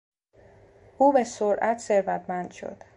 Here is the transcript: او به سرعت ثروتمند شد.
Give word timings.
او 0.97 1.13
به 1.13 1.23
سرعت 1.23 1.77
ثروتمند 1.77 2.51
شد. 2.51 2.83